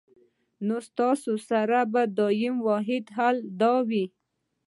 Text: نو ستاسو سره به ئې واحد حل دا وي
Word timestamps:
نو 0.65 0.75
ستاسو 0.87 1.31
سره 1.49 1.79
به 1.91 2.01
ئې 2.39 2.49
واحد 2.65 3.05
حل 3.17 3.37
دا 3.61 3.73
وي 3.89 4.05